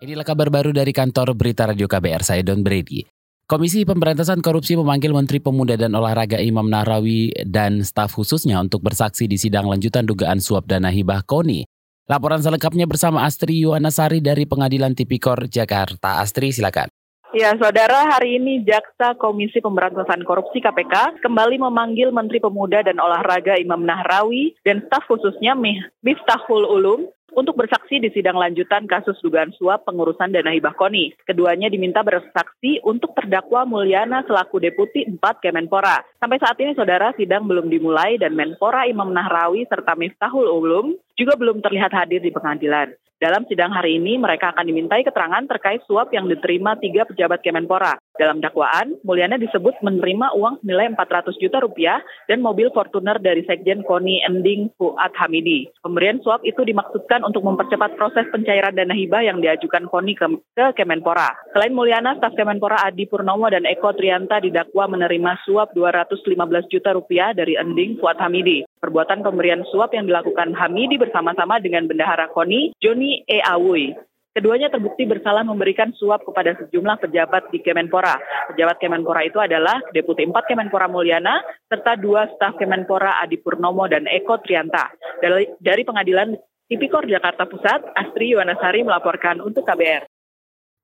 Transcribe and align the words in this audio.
Inilah 0.00 0.24
kabar 0.24 0.48
baru 0.48 0.72
dari 0.72 0.96
kantor 0.96 1.36
Berita 1.36 1.68
Radio 1.68 1.84
KBR, 1.84 2.24
saya 2.24 2.40
Don 2.40 2.64
Brady. 2.64 3.04
Komisi 3.44 3.84
Pemberantasan 3.84 4.40
Korupsi 4.40 4.72
memanggil 4.72 5.12
Menteri 5.12 5.44
Pemuda 5.44 5.76
dan 5.76 5.92
Olahraga 5.92 6.40
Imam 6.40 6.64
Nahrawi 6.72 7.36
dan 7.44 7.84
staf 7.84 8.16
khususnya 8.16 8.56
untuk 8.64 8.80
bersaksi 8.80 9.28
di 9.28 9.36
sidang 9.36 9.68
lanjutan 9.68 10.08
dugaan 10.08 10.40
suap 10.40 10.64
dana 10.64 10.88
hibah 10.88 11.20
KONI. 11.28 11.68
Laporan 12.08 12.40
selengkapnya 12.40 12.88
bersama 12.88 13.28
Astri 13.28 13.60
Yuwanasari 13.60 14.24
dari 14.24 14.48
Pengadilan 14.48 14.96
Tipikor 14.96 15.52
Jakarta. 15.52 16.24
Astri, 16.24 16.48
silakan. 16.48 16.88
Ya, 17.36 17.52
saudara, 17.60 18.10
hari 18.10 18.40
ini 18.40 18.64
Jaksa 18.64 19.14
Komisi 19.20 19.60
Pemberantasan 19.60 20.24
Korupsi 20.24 20.64
KPK 20.64 21.20
kembali 21.20 21.60
memanggil 21.60 22.08
Menteri 22.08 22.40
Pemuda 22.40 22.82
dan 22.82 22.96
Olahraga 22.96 23.54
Imam 23.60 23.84
Nahrawi 23.84 24.56
dan 24.64 24.80
staf 24.88 25.04
khususnya 25.06 25.52
Miftahul 26.00 26.64
Ulum 26.66 27.06
untuk 27.34 27.54
bersaksi 27.54 28.02
di 28.02 28.10
sidang 28.10 28.34
lanjutan 28.34 28.90
kasus 28.90 29.16
dugaan 29.22 29.54
suap 29.54 29.86
pengurusan 29.86 30.34
dana 30.34 30.50
hibah 30.50 30.74
KONI. 30.74 31.22
Keduanya 31.22 31.70
diminta 31.70 32.02
bersaksi 32.02 32.82
untuk 32.82 33.14
terdakwa 33.14 33.62
Mulyana 33.64 34.26
selaku 34.26 34.58
Deputi 34.58 35.06
4 35.06 35.18
Kemenpora. 35.38 36.09
Sampai 36.20 36.36
saat 36.36 36.60
ini 36.60 36.76
saudara 36.76 37.16
sidang 37.16 37.48
belum 37.48 37.72
dimulai 37.72 38.20
dan 38.20 38.36
Menpora 38.36 38.84
Imam 38.84 39.08
Nahrawi 39.08 39.64
serta 39.64 39.96
Miftahul 39.96 40.52
Ulum 40.52 40.92
juga 41.16 41.32
belum 41.32 41.64
terlihat 41.64 41.96
hadir 41.96 42.20
di 42.20 42.28
pengadilan. 42.28 42.92
Dalam 43.20 43.44
sidang 43.44 43.68
hari 43.76 44.00
ini, 44.00 44.16
mereka 44.16 44.48
akan 44.56 44.64
dimintai 44.64 45.04
keterangan 45.04 45.44
terkait 45.44 45.84
suap 45.84 46.08
yang 46.08 46.24
diterima 46.24 46.72
tiga 46.80 47.04
pejabat 47.04 47.44
Kemenpora. 47.44 48.00
Dalam 48.16 48.40
dakwaan, 48.40 48.96
Mulyana 49.04 49.36
disebut 49.36 49.76
menerima 49.84 50.32
uang 50.40 50.64
senilai 50.64 50.88
400 50.96 51.36
juta 51.36 51.60
rupiah 51.60 52.00
dan 52.32 52.40
mobil 52.40 52.72
Fortuner 52.72 53.20
dari 53.20 53.44
Sekjen 53.44 53.84
Koni 53.84 54.24
Ending 54.24 54.72
Fuad 54.80 55.12
Hamidi. 55.20 55.68
Pemberian 55.84 56.24
suap 56.24 56.40
itu 56.48 56.64
dimaksudkan 56.64 57.20
untuk 57.20 57.44
mempercepat 57.44 58.00
proses 58.00 58.24
pencairan 58.32 58.72
dana 58.72 58.96
hibah 58.96 59.20
yang 59.20 59.44
diajukan 59.44 59.84
Koni 59.92 60.16
ke, 60.16 60.24
ke 60.56 60.80
Kemenpora. 60.80 61.52
Selain 61.52 61.76
Mulyana, 61.76 62.16
staf 62.16 62.32
Kemenpora 62.32 62.88
Adi 62.88 63.04
Purnomo 63.04 63.52
dan 63.52 63.68
Eko 63.68 63.92
Trianta 63.92 64.40
didakwa 64.40 64.96
menerima 64.96 65.44
suap 65.44 65.76
215 66.10 66.66
juta 66.66 66.90
rupiah 66.98 67.30
dari 67.30 67.54
Ending 67.54 68.02
Fuad 68.02 68.18
Hamidi. 68.18 68.66
Perbuatan 68.82 69.22
pemberian 69.22 69.62
suap 69.70 69.94
yang 69.94 70.10
dilakukan 70.10 70.50
Hamidi 70.58 70.98
bersama-sama 70.98 71.62
dengan 71.62 71.86
bendahara 71.86 72.26
KONI, 72.34 72.74
Joni 72.82 73.22
E. 73.30 73.38
Awui. 73.38 73.94
Keduanya 74.30 74.70
terbukti 74.70 75.10
bersalah 75.10 75.42
memberikan 75.42 75.90
suap 75.90 76.22
kepada 76.22 76.54
sejumlah 76.54 77.02
pejabat 77.02 77.50
di 77.50 77.58
Kemenpora. 77.66 78.14
Pejabat 78.54 78.78
Kemenpora 78.78 79.26
itu 79.26 79.42
adalah 79.42 79.82
Deputi 79.90 80.22
4 80.22 80.34
Kemenpora 80.46 80.86
Mulyana, 80.86 81.42
serta 81.66 81.98
dua 81.98 82.30
staf 82.38 82.54
Kemenpora 82.54 83.18
Adi 83.18 83.42
Purnomo 83.42 83.90
dan 83.90 84.06
Eko 84.06 84.38
Trianta. 84.38 84.94
Dari, 85.18 85.50
dari 85.58 85.82
pengadilan 85.82 86.38
Tipikor 86.70 87.10
Jakarta 87.10 87.50
Pusat, 87.50 87.90
Astri 87.98 88.30
Yuwanasari 88.30 88.86
melaporkan 88.86 89.42
untuk 89.42 89.66
KBR. 89.66 90.06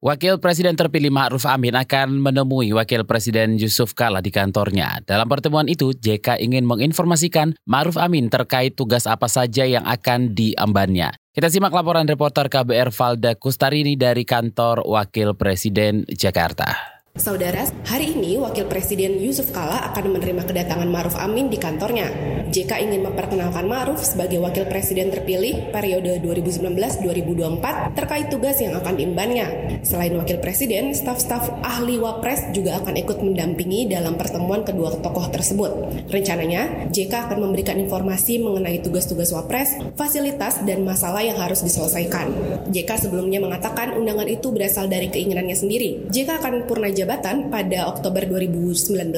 Wakil 0.05 0.37
Presiden 0.45 0.77
terpilih 0.77 1.09
Ma'ruf 1.09 1.49
Amin 1.49 1.73
akan 1.73 2.21
menemui 2.21 2.69
Wakil 2.77 3.09
Presiden 3.09 3.57
Yusuf 3.57 3.97
Kala 3.97 4.21
di 4.21 4.29
kantornya. 4.29 5.01
Dalam 5.09 5.25
pertemuan 5.25 5.73
itu, 5.73 5.97
JK 5.97 6.37
ingin 6.37 6.69
menginformasikan 6.69 7.57
Ma'ruf 7.65 7.97
Amin 7.97 8.29
terkait 8.29 8.77
tugas 8.77 9.09
apa 9.09 9.25
saja 9.25 9.65
yang 9.65 9.89
akan 9.89 10.37
diembannya. 10.37 11.17
Kita 11.33 11.49
simak 11.49 11.73
laporan 11.73 12.05
reporter 12.05 12.53
KBR 12.53 12.93
Valda 12.93 13.41
Kustarini 13.41 13.97
dari 13.97 14.29
kantor 14.29 14.85
Wakil 14.85 15.33
Presiden 15.33 16.05
Jakarta. 16.13 16.96
Saudara, 17.17 17.65
hari 17.89 18.13
ini 18.13 18.37
Wakil 18.37 18.69
Presiden 18.69 19.17
Yusuf 19.17 19.49
Kala 19.49 19.89
akan 19.89 20.21
menerima 20.21 20.45
kedatangan 20.45 20.85
Maruf 20.85 21.17
Amin 21.17 21.49
di 21.49 21.57
kantornya. 21.57 22.13
JK 22.53 22.77
ingin 22.77 23.09
memperkenalkan 23.09 23.65
Maruf 23.65 24.05
sebagai 24.05 24.37
Wakil 24.45 24.69
Presiden 24.69 25.09
terpilih 25.09 25.73
periode 25.73 26.21
2019-2024 26.21 27.97
terkait 27.97 28.29
tugas 28.29 28.61
yang 28.61 28.77
akan 28.77 29.01
diembannya. 29.01 29.81
Selain 29.81 30.13
Wakil 30.13 30.45
Presiden, 30.45 30.93
staf-staf 30.93 31.57
ahli 31.65 31.97
Wapres 31.97 32.53
juga 32.53 32.85
akan 32.85 32.95
ikut 33.01 33.25
mendampingi 33.25 33.89
dalam 33.89 34.21
pertemuan 34.21 34.61
kedua 34.61 34.93
tokoh 35.01 35.33
tersebut. 35.33 35.73
Rencananya, 36.13 36.93
JK 36.93 37.33
akan 37.33 37.49
memberikan 37.49 37.81
informasi 37.81 38.45
mengenai 38.45 38.85
tugas-tugas 38.85 39.33
Wapres, 39.33 39.81
fasilitas, 39.97 40.61
dan 40.69 40.85
masalah 40.85 41.25
yang 41.25 41.41
harus 41.41 41.65
diselesaikan. 41.65 42.29
JK 42.69 43.09
sebelumnya 43.09 43.41
mengatakan 43.41 43.97
undangan 43.97 44.29
itu 44.29 44.53
berasal 44.53 44.85
dari 44.85 45.09
keinginannya 45.09 45.57
sendiri. 45.57 46.13
JK 46.13 46.45
akan 46.45 46.69
purna 46.69 46.93
jabatan 47.07 47.55
pada 47.55 47.87
Oktober 47.87 48.27
2019 48.27 49.15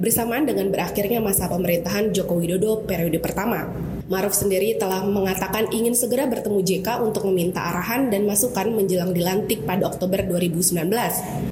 bersamaan 0.00 0.48
dengan 0.48 0.72
berakhirnya 0.72 1.20
masa 1.20 1.52
pemerintahan 1.52 2.16
Joko 2.16 2.40
Widodo 2.40 2.88
periode 2.88 3.20
pertama. 3.20 3.68
Maruf 4.06 4.38
sendiri 4.38 4.78
telah 4.78 5.02
mengatakan 5.02 5.66
ingin 5.74 5.90
segera 5.92 6.30
bertemu 6.30 6.62
JK 6.62 7.02
untuk 7.02 7.26
meminta 7.26 7.58
arahan 7.58 8.06
dan 8.06 8.22
masukan 8.22 8.70
menjelang 8.70 9.10
dilantik 9.10 9.66
pada 9.66 9.82
Oktober 9.84 10.22
2019. 10.22 10.88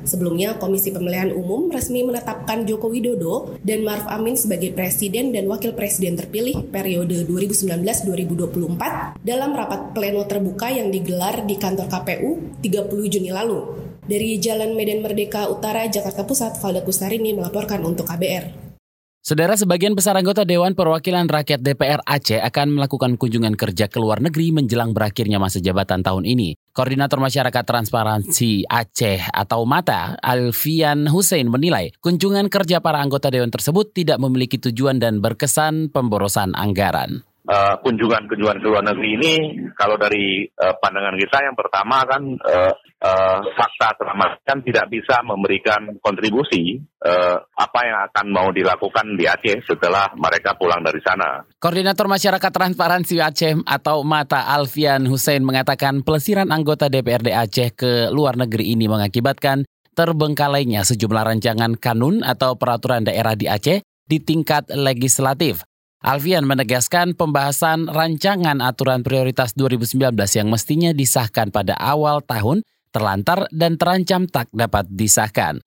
Sebelumnya, 0.07 0.55
Komisi 0.57 0.95
Pemilihan 0.95 1.35
Umum 1.35 1.67
resmi 1.69 2.07
menetapkan 2.07 2.63
Joko 2.63 2.95
Widodo 2.95 3.59
dan 3.61 3.83
Maruf 3.83 4.07
Amin 4.07 4.39
sebagai 4.39 4.71
Presiden 4.71 5.35
dan 5.35 5.51
Wakil 5.51 5.75
Presiden 5.75 6.15
terpilih 6.15 6.71
periode 6.71 7.27
2019-2024 7.27 9.19
dalam 9.21 9.51
rapat 9.51 9.91
pleno 9.91 10.23
terbuka 10.23 10.71
yang 10.71 10.95
digelar 10.95 11.43
di 11.43 11.59
kantor 11.59 11.91
KPU 11.91 12.63
30 12.63 13.13
Juni 13.13 13.35
lalu. 13.35 13.85
Dari 14.05 14.37
Jalan 14.37 14.77
Medan 14.77 15.01
Merdeka 15.01 15.49
Utara, 15.49 15.89
Jakarta 15.89 16.29
Pusat, 16.29 16.61
Valda 16.61 16.85
Kustarini 16.85 17.33
melaporkan 17.33 17.81
untuk 17.89 18.05
KBR. 18.05 18.77
Saudara 19.25 19.57
sebagian 19.57 19.97
besar 19.97 20.21
anggota 20.21 20.45
Dewan 20.45 20.77
Perwakilan 20.77 21.25
Rakyat 21.25 21.65
DPR 21.65 22.05
Aceh 22.05 22.37
akan 22.45 22.77
melakukan 22.77 23.17
kunjungan 23.17 23.57
kerja 23.57 23.89
ke 23.89 23.97
luar 23.97 24.21
negeri 24.21 24.53
menjelang 24.53 24.93
berakhirnya 24.93 25.41
masa 25.41 25.65
jabatan 25.65 26.05
tahun 26.05 26.29
ini. 26.29 26.61
Koordinator 26.77 27.17
Masyarakat 27.25 27.65
Transparansi 27.65 28.69
Aceh 28.69 29.33
atau 29.33 29.65
MATA, 29.65 30.21
Alfian 30.21 31.09
Hussein 31.09 31.49
menilai 31.49 31.97
kunjungan 32.05 32.53
kerja 32.53 32.85
para 32.85 33.01
anggota 33.01 33.33
Dewan 33.33 33.49
tersebut 33.49 33.97
tidak 33.97 34.21
memiliki 34.21 34.61
tujuan 34.61 35.01
dan 35.01 35.25
berkesan 35.25 35.89
pemborosan 35.89 36.53
anggaran 36.53 37.25
kunjungan-kunjungan 37.45 38.57
ke 38.57 38.67
luar 38.73 38.85
negeri 38.89 39.09
ini 39.21 39.35
kalau 39.77 40.01
dari 40.01 40.49
uh, 40.49 40.81
pandangan 40.81 41.13
kita 41.13 41.45
yang 41.45 41.53
pertama 41.53 42.01
kan 42.09 42.23
uh, 42.41 42.73
uh, 43.05 43.39
fakta 43.53 44.01
selama 44.01 44.41
kan 44.41 44.65
tidak 44.65 44.89
bisa 44.89 45.21
memberikan 45.21 45.93
kontribusi 46.01 46.81
uh, 47.05 47.37
apa 47.53 47.81
yang 47.85 47.99
akan 48.09 48.27
mau 48.33 48.49
dilakukan 48.49 49.13
di 49.21 49.29
Aceh 49.29 49.61
setelah 49.69 50.09
mereka 50.17 50.57
pulang 50.57 50.81
dari 50.81 51.05
sana. 51.05 51.45
Koordinator 51.61 52.09
Masyarakat 52.09 52.49
Transparansi 52.49 53.15
Aceh 53.21 53.55
atau 53.69 54.01
Mata 54.09 54.49
Alfian 54.49 55.05
Hussein 55.05 55.45
mengatakan 55.45 56.01
pelesiran 56.01 56.49
anggota 56.49 56.89
DPRD 56.89 57.29
Aceh 57.37 57.77
ke 57.77 58.09
luar 58.09 58.41
negeri 58.41 58.73
ini 58.73 58.89
mengakibatkan 58.89 59.69
terbengkalainya 59.93 60.83
sejumlah 60.83 61.23
rancangan 61.29 61.77
kanun 61.77 62.25
atau 62.25 62.57
peraturan 62.57 63.05
daerah 63.05 63.37
di 63.37 63.53
Aceh 63.53 63.85
di 63.85 64.19
tingkat 64.21 64.73
legislatif. 64.73 65.61
Alfian 66.05 66.45
menegaskan 66.45 67.17
pembahasan 67.17 67.89
rancangan 67.89 68.61
aturan 68.61 69.01
prioritas 69.01 69.57
2019 69.57 70.13
yang 70.37 70.53
mestinya 70.53 70.93
disahkan 70.93 71.49
pada 71.49 71.73
awal 71.81 72.21
tahun 72.21 72.61
terlantar 72.93 73.49
dan 73.49 73.81
terancam 73.81 74.29
tak 74.29 74.53
dapat 74.53 74.85
disahkan. 74.93 75.65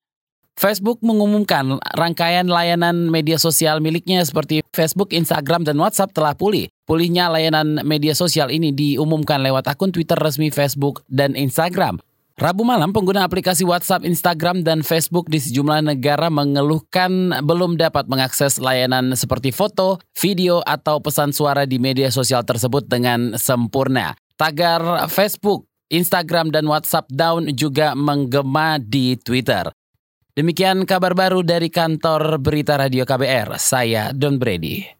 Facebook 0.54 1.02
mengumumkan 1.02 1.82
rangkaian 1.98 2.46
layanan 2.46 3.10
media 3.10 3.42
sosial 3.42 3.82
miliknya 3.82 4.22
seperti 4.22 4.62
Facebook, 4.70 5.10
Instagram, 5.10 5.66
dan 5.66 5.78
WhatsApp 5.82 6.14
telah 6.14 6.38
pulih. 6.38 6.70
Pulihnya 6.86 7.34
layanan 7.34 7.82
media 7.82 8.14
sosial 8.14 8.54
ini 8.54 8.70
diumumkan 8.70 9.42
lewat 9.42 9.66
akun 9.66 9.90
Twitter 9.90 10.18
resmi 10.22 10.54
Facebook 10.54 11.02
dan 11.10 11.34
Instagram. 11.34 11.98
Rabu 12.38 12.62
malam, 12.62 12.94
pengguna 12.94 13.26
aplikasi 13.26 13.66
WhatsApp, 13.66 14.06
Instagram, 14.06 14.62
dan 14.62 14.86
Facebook 14.86 15.26
di 15.26 15.42
sejumlah 15.42 15.90
negara 15.90 16.30
mengeluhkan 16.30 17.34
belum 17.42 17.82
dapat 17.82 18.06
mengakses 18.06 18.62
layanan 18.62 19.18
seperti 19.18 19.50
foto, 19.50 19.98
video, 20.14 20.62
atau 20.62 21.02
pesan 21.02 21.34
suara 21.34 21.66
di 21.66 21.82
media 21.82 22.14
sosial 22.14 22.46
tersebut 22.46 22.86
dengan 22.86 23.34
sempurna. 23.42 24.14
Tagar 24.38 25.10
Facebook, 25.10 25.66
Instagram, 25.90 26.54
dan 26.54 26.70
WhatsApp 26.70 27.10
down 27.10 27.50
juga 27.58 27.98
menggema 27.98 28.78
di 28.78 29.18
Twitter. 29.18 29.74
Demikian 30.38 30.86
kabar 30.86 31.18
baru 31.18 31.42
dari 31.42 31.74
kantor 31.74 32.38
Berita 32.38 32.78
Radio 32.78 33.02
KBR. 33.02 33.58
Saya 33.58 34.14
Don 34.14 34.38
Brady. 34.38 34.97